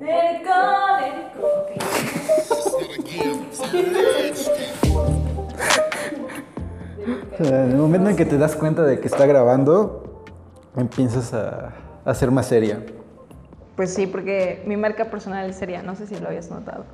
[0.00, 1.50] Let it go, let it go.
[7.38, 10.24] O sea, en el momento en que te das cuenta de que está grabando,
[10.76, 11.72] empiezas a,
[12.04, 12.84] a ser más seria.
[13.76, 16.84] Pues sí, porque mi marca personal sería, no sé si lo habías notado.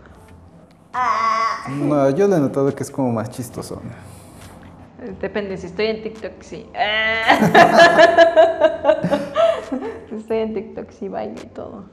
[1.68, 3.80] No, yo le he notado que es como más chistoso.
[5.20, 6.68] Depende, si estoy en TikTok, sí.
[10.08, 11.84] si estoy en TikTok, sí bailo y todo.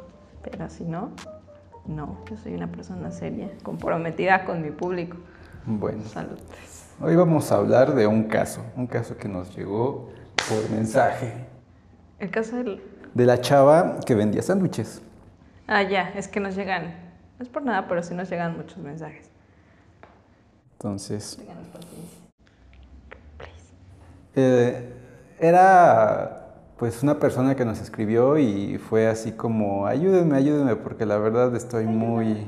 [0.43, 1.11] Pero si no,
[1.85, 2.17] no.
[2.29, 5.17] Yo soy una persona seria, comprometida con mi público.
[5.65, 6.37] Bueno, Salud.
[6.99, 10.09] hoy vamos a hablar de un caso, un caso que nos llegó
[10.49, 11.33] por mensaje,
[12.19, 12.81] El caso del...
[13.13, 15.01] de la chava que vendía sándwiches.
[15.67, 16.87] Ah, ya, es que nos llegan,
[17.39, 19.29] no es por nada, pero sí nos llegan muchos mensajes.
[20.73, 21.39] Entonces.
[24.35, 24.93] Eh,
[25.39, 26.42] era
[26.83, 31.55] pues una persona que nos escribió y fue así como, ayúdenme, ayúdenme, porque la verdad
[31.55, 32.45] estoy muy,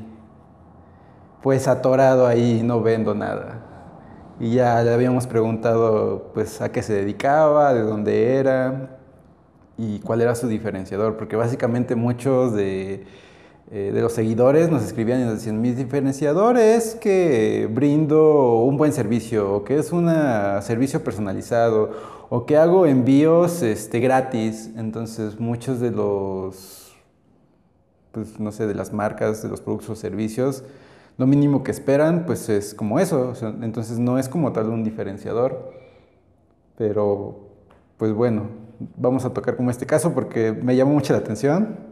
[1.41, 3.61] pues atorado ahí, no vendo nada.
[4.37, 8.97] Y ya le habíamos preguntado pues a qué se dedicaba, de dónde era
[9.77, 13.05] y cuál era su diferenciador, porque básicamente muchos de,
[13.71, 18.77] eh, de los seguidores nos escribían y nos decían, mi diferenciador es que brindo un
[18.77, 20.07] buen servicio, o que es un
[20.61, 21.91] servicio personalizado,
[22.29, 24.69] o que hago envíos este, gratis.
[24.75, 26.95] Entonces muchos de los,
[28.11, 30.63] pues no sé, de las marcas, de los productos o servicios,
[31.17, 34.69] lo mínimo que esperan pues es como eso, o sea, entonces no es como tal
[34.69, 35.71] un diferenciador,
[36.77, 37.39] pero
[37.97, 38.49] pues bueno,
[38.97, 41.84] vamos a tocar como este caso porque me llamó mucho la atención.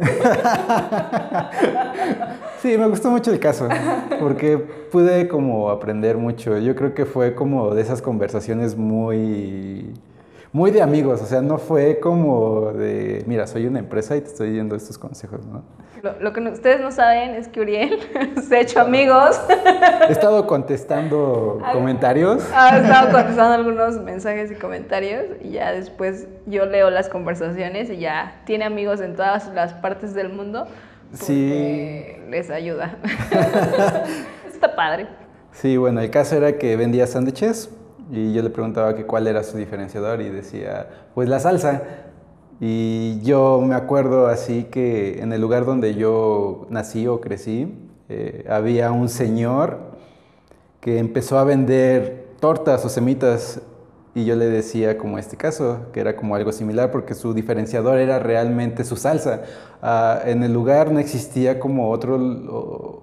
[2.60, 3.68] Sí, me gustó mucho el caso,
[4.20, 6.58] porque pude como aprender mucho.
[6.58, 9.94] Yo creo que fue como de esas conversaciones muy,
[10.52, 14.28] muy de amigos, o sea, no fue como de, mira, soy una empresa y te
[14.28, 15.62] estoy dando estos consejos, ¿no?
[16.02, 17.98] Lo, lo que no- ustedes no saben es que Uriel
[18.48, 19.38] se ha hecho amigos,
[20.08, 22.42] He estado contestando comentarios.
[22.54, 27.98] ha estado contestando algunos mensajes y comentarios y ya después yo leo las conversaciones y
[27.98, 30.66] ya tiene amigos en todas las partes del mundo.
[31.18, 32.96] porque Les ayuda.
[34.52, 35.06] Está padre.
[35.52, 37.70] Sí, bueno, el caso era que vendía sándwiches
[38.10, 41.82] y yo le preguntaba que cuál era su diferenciador y decía, pues la salsa.
[42.60, 47.72] Y yo me acuerdo así que en el lugar donde yo nací o crecí,
[48.08, 49.78] eh, había un señor
[50.80, 53.60] que empezó a vender tortas o semitas
[54.14, 57.98] y yo le decía como este caso, que era como algo similar porque su diferenciador
[57.98, 59.42] era realmente su salsa.
[59.80, 63.02] Ah, en el lugar no existía como otro,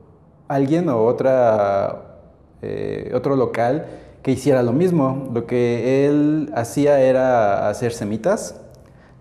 [0.50, 2.19] alguien o otra,
[2.62, 3.85] eh, otro local
[4.27, 5.29] que hiciera lo mismo.
[5.33, 8.61] Lo que él hacía era hacer semitas.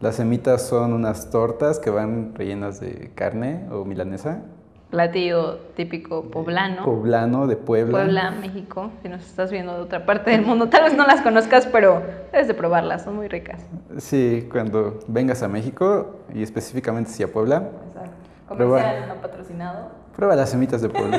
[0.00, 4.42] Las semitas son unas tortas que van rellenas de carne o milanesa.
[4.90, 6.84] Platillo típico poblano.
[6.84, 7.92] Poblano de Puebla.
[7.92, 8.90] Puebla, México.
[9.00, 12.02] Si nos estás viendo de otra parte del mundo, tal vez no las conozcas, pero
[12.32, 13.64] debes de probarlas, son muy ricas.
[13.98, 18.10] Sí, cuando vengas a México y específicamente si a Puebla, Exacto.
[18.48, 20.05] Comercial no patrocinado.
[20.16, 21.18] Prueba las semitas de Puebla.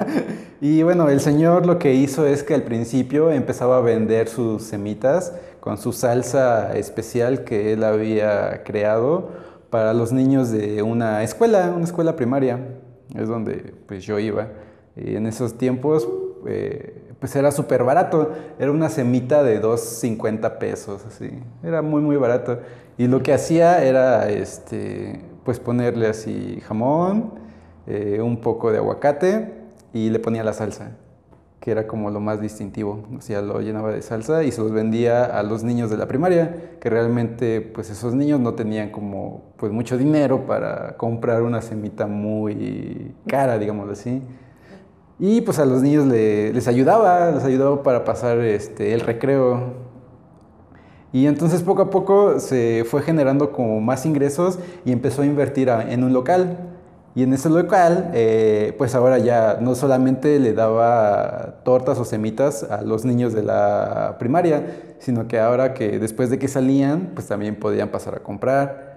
[0.60, 4.64] y bueno, el señor lo que hizo es que al principio empezaba a vender sus
[4.64, 9.30] semitas con su salsa especial que él había creado
[9.70, 12.58] para los niños de una escuela, una escuela primaria.
[13.14, 14.48] Es donde pues yo iba.
[14.96, 16.08] Y en esos tiempos
[16.46, 18.32] eh, pues era súper barato.
[18.58, 21.30] Era una semita de 2.50 pesos, así.
[21.62, 22.58] Era muy, muy barato.
[22.98, 27.41] Y lo que hacía era, este, pues ponerle así jamón,
[27.86, 29.52] eh, un poco de aguacate
[29.92, 30.92] y le ponía la salsa,
[31.60, 33.04] que era como lo más distintivo.
[33.16, 36.06] O sea, lo llenaba de salsa y se los vendía a los niños de la
[36.06, 41.60] primaria, que realmente, pues esos niños no tenían como, pues mucho dinero para comprar una
[41.62, 44.22] semita muy cara, digámoslo así.
[45.18, 49.74] Y pues a los niños le- les ayudaba, les ayudaba para pasar este, el recreo.
[51.12, 55.68] Y entonces poco a poco se fue generando como más ingresos y empezó a invertir
[55.68, 56.71] en un local.
[57.14, 62.62] Y en ese local, eh, pues ahora ya no solamente le daba tortas o semitas
[62.62, 67.26] a los niños de la primaria, sino que ahora que después de que salían, pues
[67.26, 68.92] también podían pasar a comprar.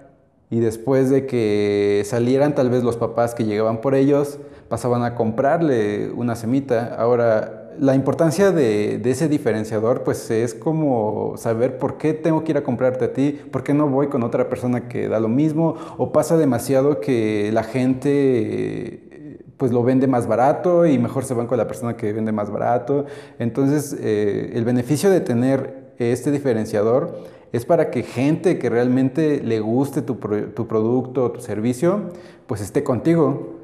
[0.48, 4.38] Y después de que salieran tal vez los papás que llegaban por ellos,
[4.68, 6.94] pasaban a comprarle una semita.
[6.98, 12.58] Ahora, la importancia de, ese diferenciador, pues es como saber por qué tengo que ir
[12.58, 15.76] a comprarte a ti, por qué no voy con otra persona que da lo mismo,
[15.96, 21.34] o pasa demasiado que la gente eh, pues lo vende más barato y mejor se
[21.34, 23.06] van con la persona que vende más barato.
[23.38, 27.16] Entonces, eh, el beneficio de tener este diferenciador
[27.52, 32.10] es para que gente que realmente le guste tu, tu producto o tu servicio,
[32.46, 33.56] pues esté contigo.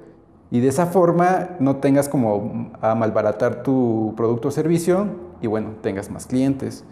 [0.52, 5.06] Y de esa forma no tengas como a malbaratar tu producto o servicio
[5.40, 6.84] y bueno, tengas más clientes.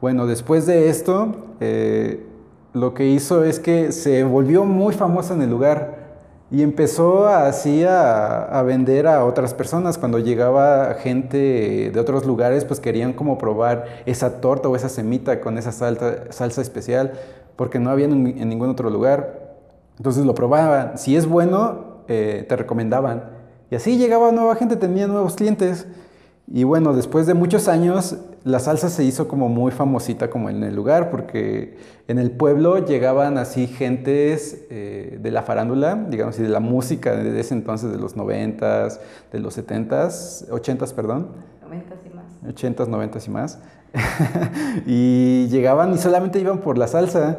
[0.00, 2.24] Bueno, después de esto, eh,
[2.72, 5.98] lo que hizo es que se volvió muy famosa en el lugar
[6.52, 9.98] y empezó así a, vender a otras personas.
[9.98, 15.40] Cuando llegaba gente de otros lugares, pues querían como probar esa torta o esa semita
[15.40, 17.14] con esa salsa, salsa especial,
[17.56, 19.56] porque no había en, ningún otro lugar.
[19.96, 20.96] Entonces lo probaban.
[20.96, 23.22] Si es bueno, eh, te recomendaban.
[23.70, 25.86] Y así llegaba nueva gente, tenía nuevos clientes.
[26.52, 30.64] Y bueno, después de muchos años, la salsa se hizo como muy famosita como en
[30.64, 31.78] el lugar, porque
[32.08, 37.14] en el pueblo llegaban así gentes eh, de la farándula, digamos, y de la música
[37.14, 41.28] de ese entonces, de los noventas, de los setentas, ochentas, perdón.
[41.62, 42.24] Noventas y más.
[42.52, 43.60] Ochentas, noventas y más.
[44.84, 47.38] y llegaban y solamente iban por la salsa.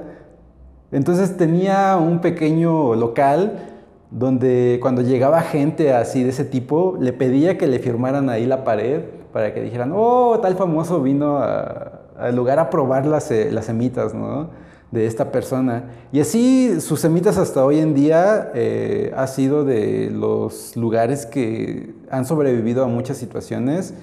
[0.94, 3.68] Entonces tenía un pequeño local
[4.12, 8.66] donde cuando llegaba gente así de ese tipo, le pedía que le firmaran ahí la
[8.66, 13.66] pared para que dijeran, oh, tal famoso vino al lugar a probar las, eh, las
[13.66, 14.50] semitas, ¿no?
[14.92, 15.86] De esta persona.
[16.12, 21.96] Y así sus semitas hasta hoy en día eh, ha sido de los lugares que
[22.12, 23.94] han sobrevivido a muchas situaciones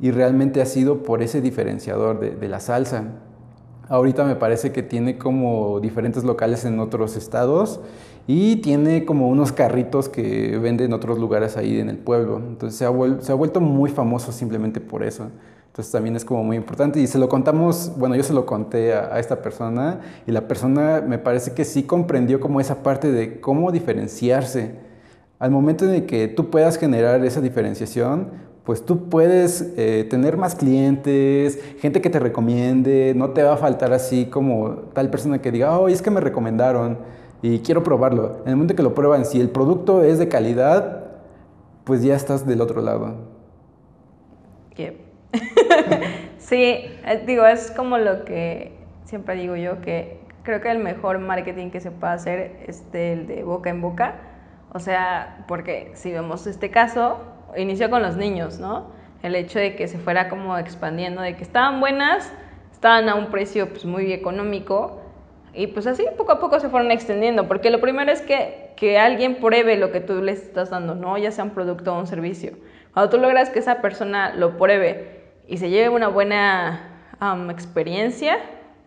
[0.00, 3.04] y realmente ha sido por ese diferenciador de, de la salsa.
[3.92, 7.78] Ahorita me parece que tiene como diferentes locales en otros estados
[8.26, 12.38] y tiene como unos carritos que vende en otros lugares ahí en el pueblo.
[12.38, 12.88] Entonces se ha,
[13.34, 15.26] vuelto muy famoso simplemente por eso.
[15.66, 18.94] Entonces también es como muy importante y se lo contamos, bueno, yo se lo conté
[18.94, 23.42] a, esta persona y la persona me parece que sí comprendió como esa parte de
[23.42, 24.70] cómo diferenciarse.
[25.38, 30.54] Al momento en que tú puedas generar esa diferenciación, pues tú puedes eh, tener más
[30.54, 35.50] clientes, gente que te recomiende, no te va a faltar así como tal persona que
[35.50, 36.98] diga, oh, es que me recomendaron
[37.42, 38.38] y quiero probarlo.
[38.42, 41.06] En el momento que lo prueban, si el producto es de calidad,
[41.84, 43.32] pues ya estás del otro lado.
[46.38, 48.72] sí, eh, digo, es como lo que
[49.04, 53.26] siempre digo yo, que creo que el mejor marketing que se puede hacer es el
[53.26, 54.16] de boca en boca.
[54.74, 57.18] O sea, porque si vemos este caso,
[57.56, 58.90] inició con los niños, ¿no?
[59.22, 62.32] El hecho de que se fuera como expandiendo, de que estaban buenas,
[62.72, 65.00] estaban a un precio pues, muy económico
[65.54, 68.98] y pues así poco a poco se fueron extendiendo, porque lo primero es que, que
[68.98, 71.18] alguien pruebe lo que tú le estás dando, ¿no?
[71.18, 72.52] Ya sea un producto o un servicio.
[72.94, 76.88] Cuando tú logras que esa persona lo pruebe y se lleve una buena
[77.50, 78.38] experiencia,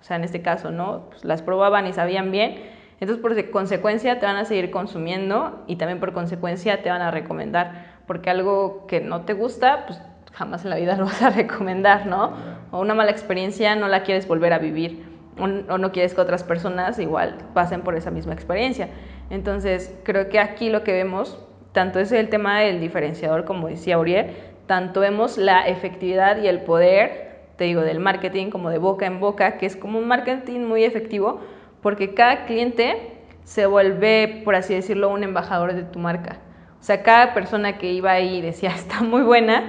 [0.02, 1.10] o sea, en este caso, ¿no?
[1.10, 2.62] Pues las probaban y sabían bien,
[3.00, 7.12] entonces por consecuencia te van a seguir consumiendo y también por consecuencia te van a
[7.12, 10.02] recomendar porque algo que no te gusta, pues
[10.34, 12.34] jamás en la vida lo vas a recomendar, ¿no?
[12.72, 16.44] O una mala experiencia no la quieres volver a vivir o, no quieres que otras
[16.44, 18.90] personas igual pasen por esa misma experiencia.
[19.30, 21.38] Entonces, creo que aquí lo que vemos,
[21.72, 24.32] tanto es el tema del diferenciador, como decía Uriel,
[24.66, 29.20] tanto vemos la efectividad y el poder, te digo, del marketing como de boca en
[29.20, 31.42] boca, que es como un marketing muy efectivo,
[31.82, 33.12] porque cada cliente
[33.44, 36.40] se vuelve, por así decirlo, un embajador de tu marca.
[36.86, 39.64] Sea, cada persona que iba ahí y decía, está muy buena,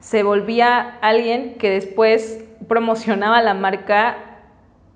[0.00, 4.18] se volvía alguien que después promocionaba la marca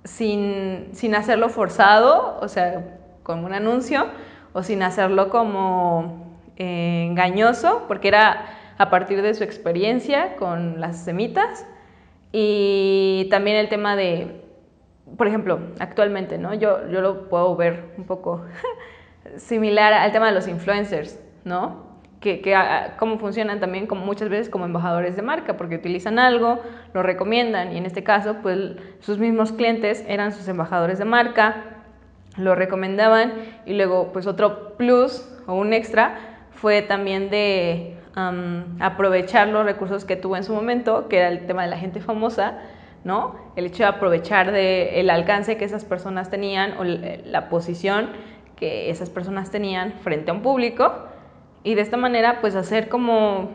[0.05, 4.07] sin, hacerlo forzado, o sea, como un anuncio,
[4.53, 11.03] o sin hacerlo como eh, engañoso, porque era a partir de su experiencia con las
[11.03, 11.67] semitas.
[12.32, 14.43] Y también el tema de,
[15.17, 16.53] por ejemplo, actualmente, ¿no?
[16.53, 18.44] Yo, yo lo puedo ver un poco
[19.39, 21.19] similar al tema de los influencers.
[21.44, 21.93] ¿No?
[22.20, 22.56] Que, que
[22.99, 26.63] cómo funcionan también como muchas veces como embajadores de marca, porque utilizan algo,
[26.94, 31.65] lo recomiendan y en este caso pues sus mismos clientes eran sus embajadores de marca,
[32.37, 33.32] lo recomendaban
[33.67, 36.17] y luego pues otro plus o un extra
[36.53, 37.96] fue también de
[38.79, 42.01] aprovechar los recursos que tuvo en su momento, que era el tema de la gente
[42.01, 42.58] famosa,
[43.05, 43.37] ¿no?
[43.56, 48.11] El hecho de aprovechar de el alcance que esas personas tenían o la posición
[48.56, 50.93] que esas personas tenían frente a un público
[51.65, 53.51] y de esta manera pues hacer como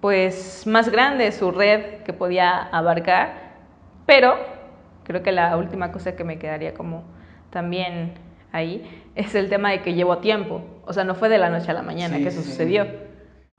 [0.00, 3.32] pues más grande su red que podía abarcar,
[4.06, 4.34] pero
[5.04, 7.04] creo que la última cosa que me quedaría como
[7.50, 8.14] también
[8.52, 11.70] ahí es el tema de que llevó tiempo, o sea, no fue de la noche
[11.70, 12.86] a la mañana que eso sucedió.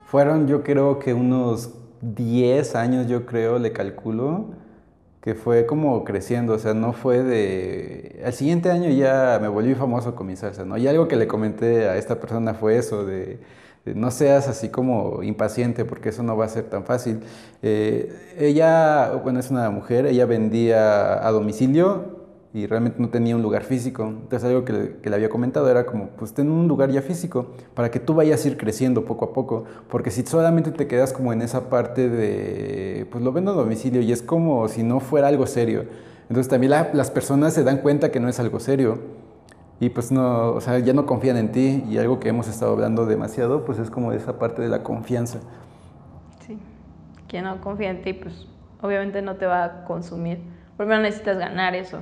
[0.00, 4.50] Fueron yo creo que unos 10 años, yo creo, le calculo,
[5.22, 8.20] que fue como creciendo, o sea, no fue de...
[8.26, 10.76] Al siguiente año ya me volví famoso con mi salsa, ¿no?
[10.76, 13.38] Y algo que le comenté a esta persona fue eso, de
[13.84, 17.20] no seas así como impaciente porque eso no va a ser tan fácil.
[17.62, 22.22] Eh, ella, bueno, es una mujer, ella vendía a domicilio
[22.54, 24.04] y realmente no tenía un lugar físico.
[24.04, 27.90] Entonces algo que, le había comentado era como, pues ten un lugar ya físico para
[27.90, 31.32] que tú vayas a ir creciendo poco a poco, porque si solamente te quedas como
[31.32, 35.28] en esa parte de, pues lo vendo a domicilio y es como si no fuera
[35.28, 35.86] algo serio.
[36.28, 38.98] Entonces también las personas se dan cuenta que no es algo serio
[39.82, 42.72] y pues no, o sea, ya no confían en ti y algo que hemos estado
[42.72, 45.40] hablando demasiado, pues es como esa parte de la confianza.
[46.46, 46.56] Sí,
[47.26, 48.46] quien no confía en ti, pues
[48.80, 50.38] obviamente no te va a consumir.
[50.76, 52.00] Primero necesitas ganar eso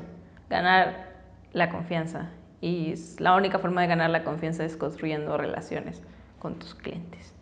[0.50, 1.06] ganar
[1.54, 2.28] la confianza.
[2.60, 6.02] Y la única forma de ganar la confianza es construyendo relaciones
[6.38, 7.32] con tus clientes.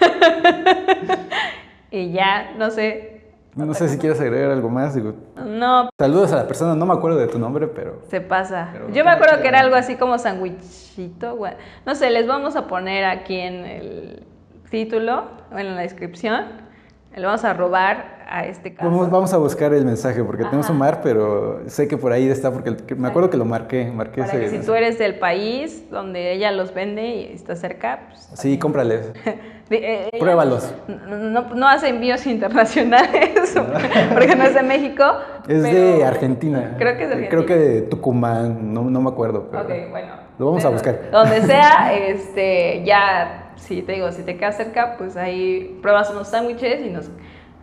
[1.90, 3.17] y ya, no sé.
[3.66, 4.94] No sé si quieres agregar algo más.
[4.94, 5.90] Digo, no.
[5.98, 8.02] Saludos a la persona, no me acuerdo de tu nombre, pero.
[8.08, 8.72] Se pasa.
[8.92, 11.36] Yo me acuerdo que era algo así como sandwichito.
[11.84, 14.26] no sé, les vamos a poner aquí en el
[14.70, 16.67] título o en la descripción.
[17.16, 18.90] Le vamos a robar a este caso.
[19.08, 22.52] Vamos, a buscar el mensaje porque tenemos un mar, pero sé que por ahí está
[22.52, 23.90] porque me acuerdo que lo marqué.
[23.90, 28.00] marqué Para que si tú eres del país donde ella los vende y está cerca,
[28.08, 29.12] pues, Sí, cómprales.
[29.70, 30.74] Eh, Pruébalos.
[30.88, 33.54] No, hace envíos internacionales
[34.14, 35.04] porque no es de México.
[35.46, 36.74] Es de Argentina.
[36.78, 37.28] Creo que es de Argentina.
[37.28, 39.50] Creo que de Tucumán, no, me acuerdo.
[39.52, 40.14] ok, bueno.
[40.38, 41.10] Lo vamos a buscar.
[41.10, 46.28] Donde sea, este, ya, si te digo, si te quedas cerca, pues ahí pruebas unos
[46.28, 47.10] sándwiches y nos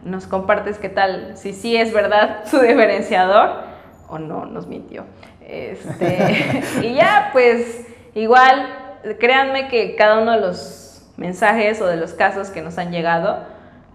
[0.05, 3.65] nos compartes qué tal, si sí es verdad su diferenciador
[4.07, 5.03] o no, nos mintió.
[5.41, 12.13] Este, y ya, pues igual, créanme que cada uno de los mensajes o de los
[12.13, 13.43] casos que nos han llegado,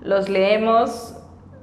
[0.02, 1.16] los leemos,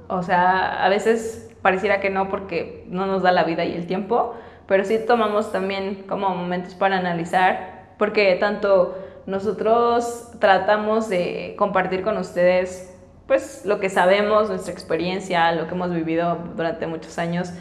[0.08, 3.86] o sea, a veces pareciera que no porque no nos da la vida y el
[3.86, 4.34] tiempo,
[4.66, 8.96] pero sí tomamos también como momentos para analizar, porque tanto
[9.28, 12.94] nosotros tratamos de compartir con ustedes
[13.26, 17.52] pues lo que sabemos, nuestra experiencia, lo que hemos vivido durante muchos años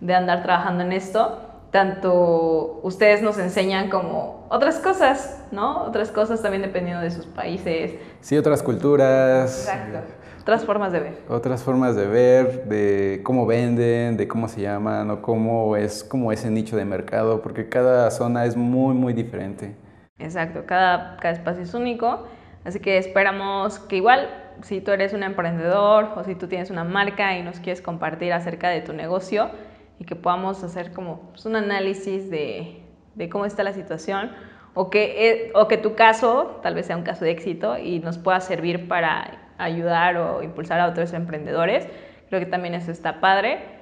[0.00, 1.40] de andar trabajando en esto,
[1.72, 5.82] tanto ustedes nos enseñan como otras cosas, ¿no?
[5.82, 7.94] Otras cosas también dependiendo de sus países.
[8.20, 9.66] Sí, otras culturas.
[9.66, 9.98] Exacto.
[10.42, 11.18] Otras formas de ver.
[11.28, 16.30] Otras formas de ver, de cómo venden, de cómo se llaman o cómo es como
[16.30, 19.74] ese nicho de mercado, porque cada zona es muy, muy diferente.
[20.18, 22.26] Exacto, cada, cada espacio es único,
[22.64, 24.28] así que esperamos que igual
[24.62, 28.32] si tú eres un emprendedor o si tú tienes una marca y nos quieres compartir
[28.32, 29.50] acerca de tu negocio
[29.98, 32.82] y que podamos hacer como pues, un análisis de,
[33.30, 34.32] cómo está la situación
[34.74, 37.98] o que, eh, o que tu caso tal vez sea un caso de éxito y
[38.00, 41.86] nos pueda servir para ayudar o impulsar a otros emprendedores.
[42.28, 43.75] Creo que también eso está padre.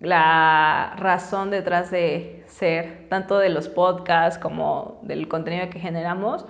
[0.00, 6.46] La razón detrás de ser tanto de los podcasts como del contenido que generamos,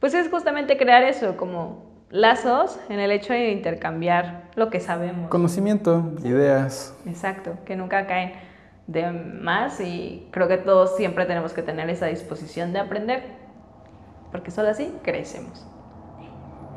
[0.00, 5.28] pues es justamente crear eso, como lazos en el hecho de intercambiar lo que sabemos.
[5.28, 6.96] Conocimiento, ideas.
[7.06, 8.32] Exacto, que nunca caen
[8.86, 13.22] de más y creo que todos siempre tenemos que tener esa disposición de aprender,
[14.30, 15.66] porque solo así crecemos.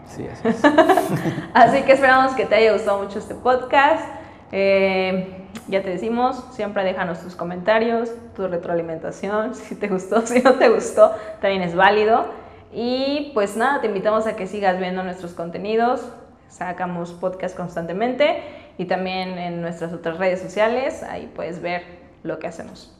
[0.08, 0.62] Sí, así es.
[1.54, 4.06] así que esperamos que te haya gustado mucho este podcast.
[4.52, 5.37] Eh,
[5.68, 10.70] ya te decimos, siempre déjanos tus comentarios, tu retroalimentación, si te gustó, si no te
[10.70, 11.12] gustó,
[11.42, 12.26] también es válido.
[12.74, 16.02] Y pues nada, te invitamos a que sigas viendo nuestros contenidos.
[16.50, 18.42] Sacamos podcast constantemente
[18.78, 21.04] y también en nuestras otras redes sociales.
[21.04, 21.84] Ahí puedes ver
[22.24, 22.94] lo que hacemos.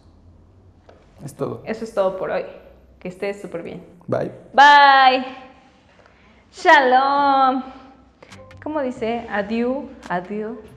[1.24, 1.64] Es todo.
[1.66, 2.46] Eso es todo por hoy.
[3.00, 3.84] Que estés súper bien.
[4.08, 4.32] Bye.
[4.54, 5.26] Bye.
[6.52, 7.64] Shalom.
[8.64, 9.26] ¿Cómo dice?
[9.30, 9.86] Adiós.
[10.10, 10.77] Adiós.